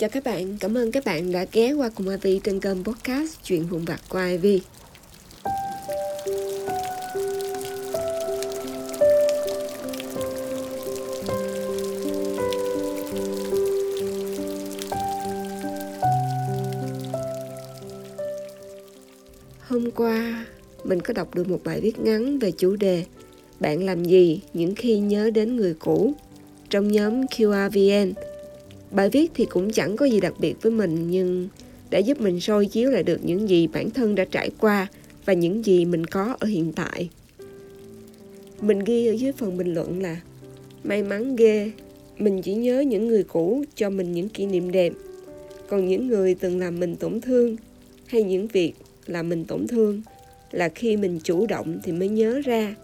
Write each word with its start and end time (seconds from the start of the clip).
Chào 0.00 0.10
các 0.10 0.24
bạn, 0.24 0.56
cảm 0.60 0.78
ơn 0.78 0.92
các 0.92 1.04
bạn 1.04 1.32
đã 1.32 1.46
ghé 1.52 1.72
qua 1.72 1.90
cùng 1.94 2.08
Ivy 2.08 2.40
trên 2.44 2.60
kênh 2.60 2.84
podcast 2.84 3.36
Chuyện 3.44 3.66
vụn 3.66 3.84
vặt 3.84 4.00
của 4.08 4.18
Ivy. 4.18 4.60
Hôm 19.60 19.90
qua, 19.90 20.46
mình 20.84 21.00
có 21.00 21.14
đọc 21.14 21.34
được 21.34 21.48
một 21.48 21.60
bài 21.64 21.80
viết 21.80 21.98
ngắn 21.98 22.38
về 22.38 22.50
chủ 22.50 22.76
đề 22.76 23.04
Bạn 23.60 23.84
làm 23.84 24.04
gì 24.04 24.40
những 24.54 24.74
khi 24.74 24.98
nhớ 24.98 25.30
đến 25.30 25.56
người 25.56 25.74
cũ 25.78 26.14
trong 26.70 26.92
nhóm 26.92 27.26
QRVN. 27.26 28.29
Bài 28.90 29.10
viết 29.10 29.30
thì 29.34 29.44
cũng 29.44 29.70
chẳng 29.70 29.96
có 29.96 30.06
gì 30.06 30.20
đặc 30.20 30.34
biệt 30.38 30.54
với 30.62 30.72
mình 30.72 31.10
nhưng 31.10 31.48
đã 31.90 31.98
giúp 31.98 32.20
mình 32.20 32.40
soi 32.40 32.66
chiếu 32.66 32.90
lại 32.90 33.02
được 33.02 33.20
những 33.24 33.48
gì 33.48 33.66
bản 33.66 33.90
thân 33.90 34.14
đã 34.14 34.24
trải 34.24 34.50
qua 34.58 34.86
và 35.24 35.32
những 35.32 35.64
gì 35.64 35.84
mình 35.84 36.06
có 36.06 36.36
ở 36.38 36.46
hiện 36.46 36.72
tại. 36.72 37.10
Mình 38.60 38.78
ghi 38.78 39.06
ở 39.06 39.12
dưới 39.12 39.32
phần 39.32 39.56
bình 39.56 39.74
luận 39.74 40.02
là 40.02 40.20
May 40.84 41.02
mắn 41.02 41.36
ghê, 41.36 41.70
mình 42.18 42.42
chỉ 42.42 42.54
nhớ 42.54 42.80
những 42.80 43.08
người 43.08 43.22
cũ 43.22 43.64
cho 43.74 43.90
mình 43.90 44.12
những 44.12 44.28
kỷ 44.28 44.46
niệm 44.46 44.70
đẹp. 44.70 44.92
Còn 45.68 45.88
những 45.88 46.06
người 46.08 46.34
từng 46.34 46.58
làm 46.58 46.80
mình 46.80 46.96
tổn 46.96 47.20
thương 47.20 47.56
hay 48.06 48.22
những 48.22 48.46
việc 48.46 48.72
làm 49.06 49.28
mình 49.28 49.44
tổn 49.44 49.66
thương 49.66 50.02
là 50.50 50.68
khi 50.68 50.96
mình 50.96 51.20
chủ 51.24 51.46
động 51.46 51.78
thì 51.84 51.92
mới 51.92 52.08
nhớ 52.08 52.40
ra 52.44 52.74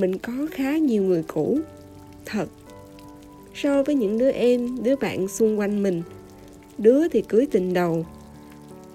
mình 0.00 0.18
có 0.18 0.32
khá 0.50 0.78
nhiều 0.78 1.02
người 1.02 1.22
cũ. 1.26 1.58
Thật, 2.26 2.46
so 3.54 3.82
với 3.82 3.94
những 3.94 4.18
đứa 4.18 4.30
em, 4.30 4.82
đứa 4.82 4.96
bạn 4.96 5.28
xung 5.28 5.58
quanh 5.58 5.82
mình, 5.82 6.02
đứa 6.78 7.08
thì 7.08 7.22
cưới 7.22 7.46
tình 7.50 7.72
đầu, 7.72 8.06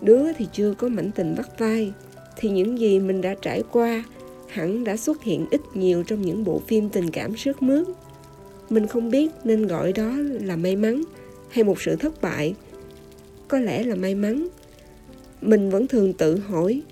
đứa 0.00 0.32
thì 0.32 0.46
chưa 0.52 0.74
có 0.74 0.88
mảnh 0.88 1.10
tình 1.14 1.34
bắt 1.36 1.58
vai, 1.58 1.92
thì 2.36 2.50
những 2.50 2.78
gì 2.78 2.98
mình 2.98 3.20
đã 3.20 3.34
trải 3.42 3.62
qua 3.72 4.04
hẳn 4.48 4.84
đã 4.84 4.96
xuất 4.96 5.22
hiện 5.22 5.46
ít 5.50 5.60
nhiều 5.74 6.02
trong 6.02 6.22
những 6.22 6.44
bộ 6.44 6.60
phim 6.66 6.88
tình 6.88 7.10
cảm 7.10 7.36
sướt 7.36 7.62
mướt. 7.62 7.86
Mình 8.70 8.86
không 8.86 9.10
biết 9.10 9.30
nên 9.44 9.66
gọi 9.66 9.92
đó 9.92 10.12
là 10.40 10.56
may 10.56 10.76
mắn 10.76 11.02
hay 11.48 11.64
một 11.64 11.80
sự 11.80 11.96
thất 11.96 12.22
bại. 12.22 12.54
Có 13.48 13.58
lẽ 13.58 13.82
là 13.82 13.94
may 13.94 14.14
mắn. 14.14 14.48
Mình 15.42 15.70
vẫn 15.70 15.86
thường 15.86 16.12
tự 16.12 16.36
hỏi, 16.36 16.82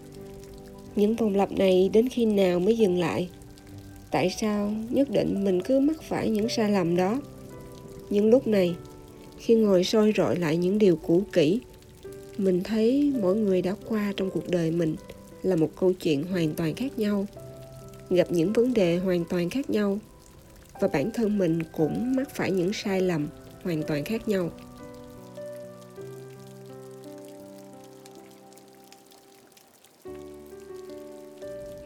những 0.97 1.17
vòng 1.17 1.37
lặp 1.37 1.53
này 1.53 1.91
đến 1.93 2.09
khi 2.09 2.27
nào 2.27 2.61
mới 2.61 2.79
dừng 2.79 2.99
lại? 2.99 3.29
Tại 4.11 4.31
sao 4.41 4.73
nhất 4.91 5.11
định 5.11 5.45
mình 5.45 5.63
cứ 5.63 5.81
mắc 5.81 6.03
phải 6.03 6.31
những 6.31 6.49
sai 6.49 6.71
lầm 6.71 6.97
đó? 6.97 7.21
Nhưng 8.11 8.31
lúc 8.31 8.47
này, 8.47 8.77
khi 9.39 9.55
ngồi 9.55 9.85
soi 9.85 10.13
rọi 10.17 10.37
lại 10.37 10.57
những 10.57 10.79
điều 10.79 10.97
cũ 10.97 11.23
kỹ, 11.33 11.61
mình 12.39 12.63
thấy 12.65 13.13
mỗi 13.21 13.37
người 13.37 13.63
đã 13.63 13.75
qua 13.89 14.13
trong 14.17 14.31
cuộc 14.31 14.49
đời 14.49 14.71
mình 14.71 14.97
là 15.43 15.57
một 15.57 15.71
câu 15.81 15.93
chuyện 15.93 16.25
hoàn 16.25 16.55
toàn 16.55 16.75
khác 16.75 16.99
nhau, 16.99 17.27
gặp 18.11 18.27
những 18.31 18.53
vấn 18.53 18.75
đề 18.75 18.99
hoàn 18.99 19.25
toàn 19.25 19.51
khác 19.51 19.71
nhau, 19.71 19.99
và 20.81 20.89
bản 20.89 21.11
thân 21.15 21.39
mình 21.39 21.59
cũng 21.73 22.17
mắc 22.17 22.35
phải 22.35 22.51
những 22.51 22.73
sai 22.73 23.01
lầm 23.01 23.29
hoàn 23.63 23.83
toàn 23.83 24.05
khác 24.05 24.29
nhau. 24.29 24.51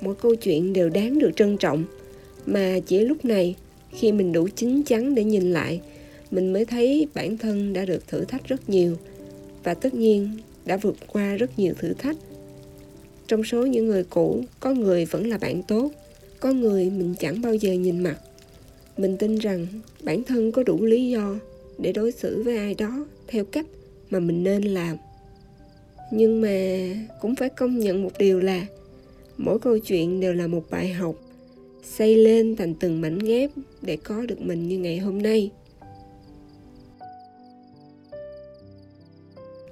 Mỗi 0.01 0.15
câu 0.15 0.35
chuyện 0.35 0.73
đều 0.73 0.89
đáng 0.89 1.19
được 1.19 1.31
trân 1.37 1.57
trọng 1.57 1.85
mà 2.47 2.79
chỉ 2.87 3.01
lúc 3.01 3.25
này, 3.25 3.55
khi 3.93 4.13
mình 4.13 4.33
đủ 4.33 4.49
chín 4.57 4.83
chắn 4.83 5.15
để 5.15 5.25
nhìn 5.25 5.53
lại, 5.53 5.81
mình 6.31 6.53
mới 6.53 6.65
thấy 6.65 7.07
bản 7.15 7.39
thân 7.39 7.73
đã 7.73 7.85
được 7.85 8.09
thử 8.09 8.25
thách 8.25 8.49
rất 8.49 8.71
nhiều. 8.71 8.97
Và 9.65 9.75
tất 9.75 9.95
nhiên, 9.95 10.31
đã 10.65 10.77
vượt 10.77 10.97
qua 11.07 11.37
rất 11.37 11.59
nhiều 11.59 11.75
thử 11.79 11.95
thách. 11.95 12.17
Trong 13.27 13.45
số 13.45 13.67
những 13.67 13.87
người 13.87 14.05
cũ, 14.05 14.45
có 14.61 14.73
người 14.73 15.05
vẫn 15.05 15.27
là 15.27 15.39
bạn 15.39 15.63
tốt, 15.63 15.93
có 16.41 16.53
người 16.53 16.91
mình 16.91 17.15
chẳng 17.19 17.41
bao 17.41 17.55
giờ 17.55 17.73
nhìn 17.73 18.01
mặt. 18.01 18.17
Mình 18.97 19.17
tin 19.17 19.39
rằng 19.39 19.67
bản 20.03 20.25
thân 20.25 20.53
có 20.53 20.63
đủ 20.63 20.85
lý 20.85 21.11
do 21.11 21.37
để 21.79 21.93
đối 21.93 22.13
xử 22.13 22.43
với 22.43 22.57
ai 22.57 22.75
đó 22.75 23.07
theo 23.29 23.45
cách 23.45 23.67
mà 24.11 24.21
mình 24.21 24.45
nên 24.45 24.63
làm. 24.63 24.97
Nhưng 26.13 26.41
mà 26.41 26.79
cũng 27.21 27.37
phải 27.37 27.49
công 27.49 27.79
nhận 27.79 28.03
một 28.03 28.13
điều 28.19 28.41
là, 28.41 28.67
mỗi 29.37 29.59
câu 29.59 29.79
chuyện 29.79 30.21
đều 30.21 30.33
là 30.33 30.47
một 30.47 30.65
bài 30.71 30.89
học 30.89 31.15
xây 31.83 32.17
lên 32.17 32.57
thành 32.57 32.75
từng 32.75 33.01
mảnh 33.01 33.19
ghép 33.19 33.51
để 33.83 33.97
có 33.97 34.27
được 34.27 34.41
mình 34.41 34.69
như 34.69 34.79
ngày 34.79 34.99
hôm 34.99 35.23
nay. 35.23 35.51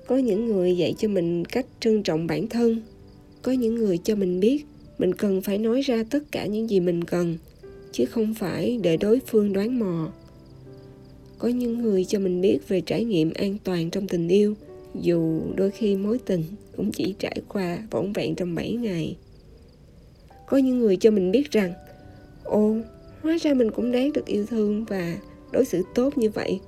Có 0.06 0.16
những 0.16 0.46
người 0.46 0.76
dạy 0.76 0.94
cho 0.98 1.08
mình 1.08 1.44
cách 1.44 1.66
trân 1.80 2.02
trọng 2.02 2.26
bản 2.26 2.48
thân. 2.48 2.82
Có 3.42 3.52
những 3.52 3.74
người 3.74 3.98
cho 3.98 4.14
mình 4.14 4.40
biết 4.40 4.64
mình 4.98 5.14
cần 5.14 5.42
phải 5.42 5.58
nói 5.58 5.80
ra 5.80 6.04
tất 6.10 6.32
cả 6.32 6.46
những 6.46 6.70
gì 6.70 6.80
mình 6.80 7.04
cần, 7.04 7.36
chứ 7.92 8.06
không 8.06 8.34
phải 8.34 8.78
để 8.82 8.96
đối 8.96 9.20
phương 9.26 9.52
đoán 9.52 9.78
mò. 9.78 10.12
Có 11.38 11.48
những 11.48 11.82
người 11.82 12.04
cho 12.04 12.18
mình 12.18 12.40
biết 12.40 12.58
về 12.68 12.80
trải 12.80 13.04
nghiệm 13.04 13.32
an 13.34 13.56
toàn 13.64 13.90
trong 13.90 14.08
tình 14.08 14.28
yêu, 14.28 14.54
dù 15.00 15.40
đôi 15.56 15.70
khi 15.70 15.96
mối 15.96 16.18
tình 16.18 16.44
cũng 16.76 16.92
chỉ 16.92 17.14
trải 17.18 17.40
qua 17.48 17.78
vỏn 17.90 18.12
vẹn 18.12 18.34
trong 18.34 18.54
7 18.54 18.72
ngày. 18.72 19.16
Có 20.46 20.56
những 20.56 20.78
người 20.78 20.96
cho 20.96 21.10
mình 21.10 21.30
biết 21.30 21.50
rằng 21.50 21.72
ồ, 22.48 22.74
hóa 23.22 23.36
ra 23.40 23.54
mình 23.54 23.70
cũng 23.70 23.92
đáng 23.92 24.12
được 24.12 24.26
yêu 24.26 24.46
thương 24.46 24.84
và 24.84 25.16
đối 25.52 25.64
xử 25.64 25.82
tốt 25.94 26.18
như 26.18 26.30
vậy. 26.30 26.60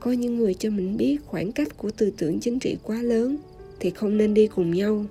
Có 0.00 0.12
những 0.12 0.36
người 0.36 0.54
cho 0.54 0.70
mình 0.70 0.96
biết 0.96 1.16
khoảng 1.26 1.52
cách 1.52 1.76
của 1.76 1.90
tư 1.90 2.12
tưởng 2.18 2.40
chính 2.40 2.58
trị 2.58 2.76
quá 2.82 3.02
lớn 3.02 3.36
thì 3.80 3.90
không 3.90 4.16
nên 4.16 4.34
đi 4.34 4.46
cùng 4.46 4.70
nhau. 4.70 5.04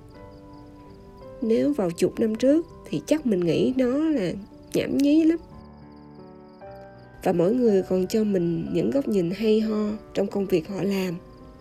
Nếu 1.42 1.72
vào 1.72 1.90
chục 1.90 2.20
năm 2.20 2.34
trước 2.34 2.66
thì 2.90 3.00
chắc 3.06 3.26
mình 3.26 3.40
nghĩ 3.40 3.74
nó 3.76 3.98
là 3.98 4.32
nhảm 4.74 4.98
nhí 4.98 5.24
lắm. 5.24 5.38
Và 7.24 7.32
mỗi 7.32 7.54
người 7.54 7.82
còn 7.82 8.06
cho 8.06 8.24
mình 8.24 8.66
những 8.72 8.90
góc 8.90 9.08
nhìn 9.08 9.30
hay 9.30 9.60
ho 9.60 9.88
trong 10.14 10.26
công 10.26 10.46
việc 10.46 10.68
họ 10.68 10.82
làm. 10.82 11.14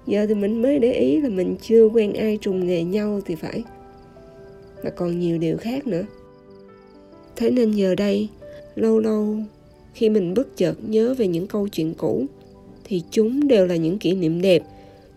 Giờ 0.08 0.26
thì 0.26 0.34
mình 0.34 0.62
mới 0.62 0.80
để 0.80 0.94
ý 0.94 1.22
là 1.22 1.30
mình 1.30 1.56
chưa 1.62 1.86
quen 1.86 2.14
ai 2.14 2.38
trùng 2.42 2.68
nghề 2.68 2.84
nhau 2.84 3.22
thì 3.26 3.36
phải. 3.36 3.64
Mà 4.84 4.90
còn 4.90 5.20
nhiều 5.20 5.38
điều 5.38 5.58
khác 5.58 5.88
nữa 5.88 6.04
thế 7.36 7.50
nên 7.50 7.72
giờ 7.72 7.96
đây, 7.96 8.28
lâu 8.75 9.00
lâu 9.00 9.38
khi 9.94 10.09
mình 10.09 10.34
bất 10.34 10.58
chợt 10.58 10.74
nhớ 10.88 11.14
về 11.18 11.28
những 11.28 11.47
câu 11.47 11.68
chuyện 11.68 11.94
cũ, 11.94 12.25
thì 12.84 13.02
chúng 13.12 13.47
đều 13.47 13.68
là 13.68 13.75
những 13.75 14.00
kỷ 14.00 14.14
niệm 14.14 14.42
đẹp. 14.42 14.64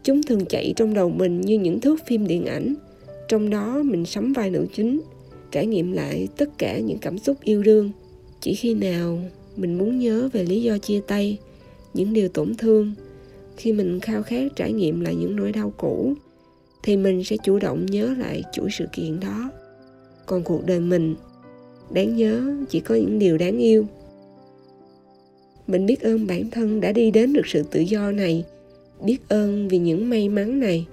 Chúng 0.04 0.22
thường 0.22 0.46
chạy 0.46 0.72
trong 0.76 0.94
đầu 0.94 1.10
mình 1.10 1.40
như 1.40 1.58
những 1.58 1.80
thước 1.80 2.06
phim 2.06 2.26
điện 2.26 2.46
ảnh. 2.46 2.74
Trong 3.28 3.50
đó, 3.50 3.82
mình 3.82 4.04
sắm 4.04 4.32
vai 4.32 4.50
nữ 4.50 4.66
chính, 4.74 5.00
trải 5.50 5.66
nghiệm 5.66 5.92
lại 5.92 6.28
tất 6.36 6.58
cả 6.58 6.78
những 6.78 6.98
cảm 6.98 7.18
xúc 7.18 7.36
yêu 7.42 7.62
đương. 7.62 7.90
Chỉ 8.40 8.54
khi 8.54 8.74
nào 8.74 9.18
mình 9.56 9.78
muốn 9.78 9.98
nhớ 9.98 10.28
về 10.32 10.44
lý 10.44 10.62
do 10.62 10.78
chia 10.78 11.00
tay, 11.06 11.38
những 11.94 12.12
điều 12.12 12.28
tổn 12.28 12.54
thương, 12.54 12.94
khi 13.56 13.72
mình 13.72 14.00
khao 14.00 14.22
khát 14.22 14.56
trải 14.56 14.72
nghiệm 14.72 15.00
lại 15.00 15.14
những 15.14 15.36
nỗi 15.36 15.52
đau 15.52 15.72
cũ, 15.76 16.14
thì 16.82 16.96
mình 16.96 17.24
sẽ 17.24 17.36
chủ 17.44 17.58
động 17.58 17.86
nhớ 17.86 18.14
lại 18.18 18.42
chuỗi 18.52 18.68
sự 18.72 18.84
kiện 18.92 19.20
đó. 19.20 19.50
Còn 20.26 20.42
cuộc 20.42 20.66
đời 20.66 20.80
mình 20.80 21.14
đáng 21.90 22.16
nhớ, 22.16 22.54
chỉ 22.68 22.80
có 22.80 22.94
những 22.94 23.18
điều 23.18 23.38
đáng 23.38 23.58
yêu. 23.58 23.86
Mình 25.66 25.86
biết 25.86 26.00
ơn 26.00 26.26
bản 26.26 26.50
thân 26.50 26.80
đã 26.80 26.92
đi 26.92 27.10
đến 27.10 27.32
được 27.32 27.46
sự 27.46 27.62
tự 27.70 27.80
do 27.80 28.10
này. 28.10 28.44
Biết 29.04 29.18
ơn 29.28 29.68
vì 29.68 29.78
những 29.78 30.10
may 30.10 30.28
mắn 30.28 30.60
này. 30.60 30.86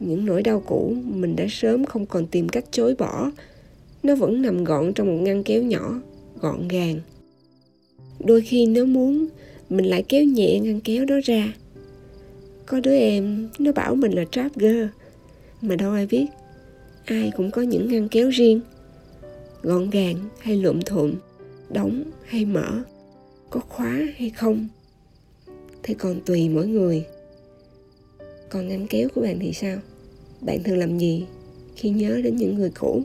Những 0.00 0.26
nỗi 0.26 0.42
đau 0.42 0.60
cũ 0.66 0.94
mình 1.04 1.36
đã 1.36 1.46
sớm 1.50 1.84
không 1.84 2.06
còn 2.06 2.26
tìm 2.26 2.48
cách 2.48 2.64
chối 2.70 2.94
bỏ. 2.94 3.30
Nó 4.02 4.14
vẫn 4.14 4.42
nằm 4.42 4.64
gọn 4.64 4.92
trong 4.94 5.06
một 5.06 5.22
ngăn 5.22 5.44
kéo 5.44 5.62
nhỏ, 5.62 6.00
gọn 6.40 6.68
gàng. 6.68 7.00
Đôi 8.24 8.40
khi 8.40 8.66
nếu 8.66 8.86
muốn, 8.86 9.26
mình 9.70 9.84
lại 9.84 10.04
kéo 10.08 10.24
nhẹ 10.24 10.58
ngăn 10.60 10.80
kéo 10.80 11.04
đó 11.04 11.16
ra. 11.24 11.54
Có 12.66 12.80
đứa 12.80 12.96
em, 12.96 13.48
nó 13.58 13.72
bảo 13.72 13.94
mình 13.94 14.12
là 14.12 14.24
trap 14.30 14.54
girl 14.54 14.84
mà 15.62 15.76
đâu 15.76 15.92
ai 15.92 16.06
biết, 16.06 16.26
ai 17.04 17.32
cũng 17.36 17.50
có 17.50 17.62
những 17.62 17.88
ngăn 17.88 18.08
kéo 18.08 18.28
riêng 18.28 18.60
gọn 19.62 19.90
gàng 19.90 20.16
hay 20.38 20.56
lượm 20.56 20.82
thuộm 20.82 21.14
đóng 21.70 22.04
hay 22.24 22.44
mở, 22.44 22.82
có 23.50 23.60
khóa 23.60 24.02
hay 24.16 24.30
không? 24.30 24.68
Thì 25.82 25.94
còn 25.94 26.20
tùy 26.26 26.48
mỗi 26.48 26.66
người. 26.66 27.04
Còn 28.48 28.68
ngăn 28.68 28.86
kéo 28.86 29.08
của 29.14 29.20
bạn 29.20 29.38
thì 29.40 29.52
sao? 29.52 29.78
Bạn 30.40 30.62
thường 30.64 30.78
làm 30.78 30.98
gì 30.98 31.26
khi 31.76 31.90
nhớ 31.90 32.20
đến 32.24 32.36
những 32.36 32.54
người 32.54 32.70
cũ? 32.80 33.02